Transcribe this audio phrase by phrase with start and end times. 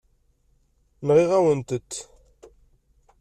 [1.07, 1.91] Nɣiɣ-awen-tent.